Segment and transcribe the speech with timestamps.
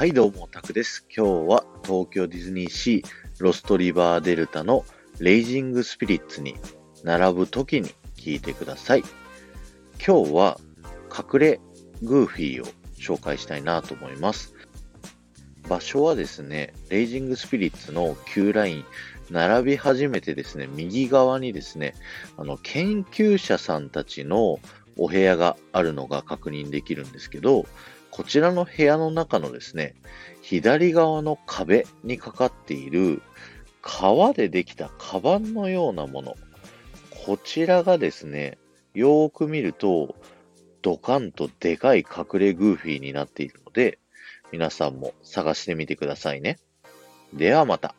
[0.00, 1.04] はい、どうも、タクです。
[1.14, 4.86] 今日は東京ディズニーシーロストリバーデルタの
[5.18, 6.54] レイジングスピリッツに
[7.04, 9.02] 並ぶ時に聞いてください。
[10.02, 10.58] 今日は
[11.14, 11.60] 隠れ
[12.00, 12.66] グーフィーを
[12.98, 14.54] 紹介したいなと思います。
[15.68, 18.84] 場所はですね、レイジングスピリッツの Q ライン
[19.30, 21.94] 並び始めてですね、右側にですね、
[22.38, 24.60] あの、研究者さんたちの
[24.96, 27.66] お部屋があるのが確認できるんですけど、
[28.10, 29.94] こちらの部屋の中のですね、
[30.42, 33.22] 左側の壁にかかっている
[33.82, 36.36] 革でできたカバンのようなもの。
[37.24, 38.58] こちらがですね、
[38.94, 40.16] よーく見ると、
[40.82, 43.98] ドカンとでかい隠れグーフィーになっているので、
[44.50, 46.58] 皆さんも探してみてくださいね。
[47.32, 47.94] ではまた。